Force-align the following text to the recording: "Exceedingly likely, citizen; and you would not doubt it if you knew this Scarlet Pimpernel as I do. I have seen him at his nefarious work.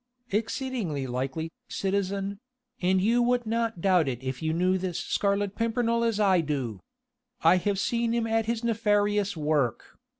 "Exceedingly 0.31 1.05
likely, 1.05 1.51
citizen; 1.69 2.39
and 2.81 2.99
you 2.99 3.21
would 3.21 3.45
not 3.45 3.81
doubt 3.81 4.07
it 4.07 4.23
if 4.23 4.41
you 4.41 4.51
knew 4.51 4.79
this 4.79 4.97
Scarlet 4.97 5.55
Pimpernel 5.55 6.03
as 6.03 6.19
I 6.19 6.41
do. 6.41 6.79
I 7.43 7.57
have 7.57 7.77
seen 7.77 8.11
him 8.11 8.25
at 8.25 8.47
his 8.47 8.63
nefarious 8.63 9.37
work. 9.37 9.99